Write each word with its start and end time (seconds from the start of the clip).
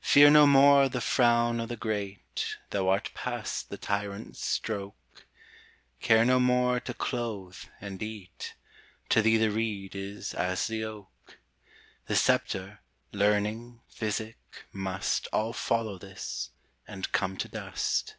Fear 0.00 0.30
no 0.30 0.46
more 0.46 0.88
the 0.88 0.98
frown 1.02 1.60
o' 1.60 1.66
the 1.66 1.76
great, 1.76 2.56
Thou 2.70 2.88
art 2.88 3.10
past 3.12 3.68
the 3.68 3.76
tyrant's 3.76 4.42
stroke; 4.42 5.26
Care 6.00 6.24
no 6.24 6.40
more 6.40 6.80
to 6.80 6.94
clothe, 6.94 7.58
and 7.78 8.02
eat; 8.02 8.54
To 9.10 9.20
thee 9.20 9.36
the 9.36 9.50
reed 9.50 9.94
is 9.94 10.32
as 10.32 10.68
the 10.68 10.84
oak: 10.84 11.38
The 12.06 12.16
sceptre, 12.16 12.80
learning, 13.12 13.82
physic, 13.88 14.38
must 14.72 15.28
All 15.34 15.52
follow 15.52 15.98
this 15.98 16.48
and 16.86 17.12
come 17.12 17.36
to 17.36 17.46
dust. 17.50 18.16